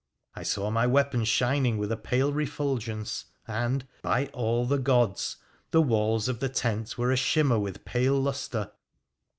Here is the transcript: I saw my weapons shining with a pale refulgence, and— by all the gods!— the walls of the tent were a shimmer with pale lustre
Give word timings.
I 0.35 0.41
saw 0.41 0.71
my 0.71 0.87
weapons 0.87 1.27
shining 1.27 1.77
with 1.77 1.91
a 1.91 1.95
pale 1.95 2.33
refulgence, 2.33 3.25
and— 3.47 3.85
by 4.01 4.29
all 4.33 4.65
the 4.65 4.79
gods!— 4.79 5.35
the 5.69 5.79
walls 5.83 6.27
of 6.27 6.39
the 6.39 6.49
tent 6.49 6.97
were 6.97 7.11
a 7.11 7.15
shimmer 7.15 7.59
with 7.59 7.85
pale 7.85 8.19
lustre 8.19 8.71